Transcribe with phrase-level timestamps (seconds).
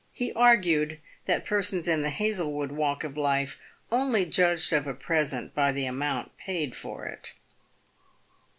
[0.13, 3.59] He argued that persons in the Hazlewood walk of life
[3.91, 7.33] only judged of a present by the amount paid for it.